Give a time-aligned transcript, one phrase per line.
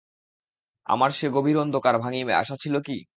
[0.87, 2.97] আমার সে গভীর অন্ধকার ভাঙিবে আশা ছিল কি?